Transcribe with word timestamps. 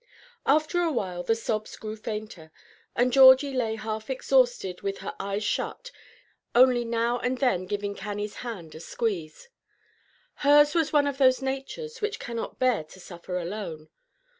After 0.47 0.81
a 0.81 0.91
while 0.91 1.21
the 1.21 1.35
sobs 1.35 1.75
grew 1.77 1.95
fainter, 1.95 2.51
and 2.95 3.13
Georgie 3.13 3.53
lay 3.53 3.75
half 3.75 4.09
exhausted, 4.09 4.81
with 4.81 4.97
her 5.05 5.13
eyes 5.19 5.43
shut, 5.43 5.91
only 6.55 6.83
now 6.83 7.19
and 7.19 7.37
then 7.37 7.67
giving 7.67 7.93
Cannie's 7.93 8.37
hand 8.37 8.73
a 8.73 8.79
squeeze. 8.79 9.49
Hers 10.37 10.73
was 10.73 10.91
one 10.91 11.05
of 11.05 11.19
those 11.19 11.43
natures 11.43 12.01
which 12.01 12.17
cannot 12.19 12.57
bear 12.57 12.83
to 12.85 12.99
suffer 12.99 13.37
alone. 13.37 13.89